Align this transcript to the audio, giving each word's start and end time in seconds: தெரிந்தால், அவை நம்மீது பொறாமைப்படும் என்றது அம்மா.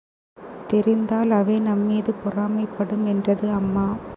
தெரிந்தால், 0.69 1.31
அவை 1.31 1.59
நம்மீது 1.59 2.13
பொறாமைப்படும் 2.23 3.05
என்றது 3.05 3.51
அம்மா. 3.51 3.87